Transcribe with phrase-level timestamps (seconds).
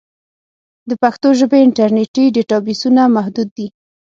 [0.89, 3.67] د پښتو ژبې انټرنیټي ډیټابېسونه محدود دي.